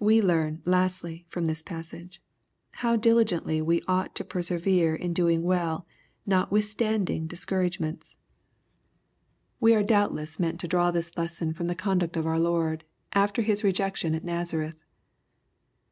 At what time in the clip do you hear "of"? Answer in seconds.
12.20-12.26